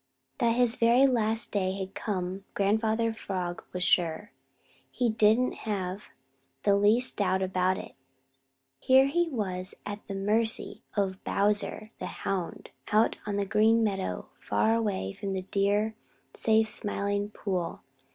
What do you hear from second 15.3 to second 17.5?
the dear, safe Smiling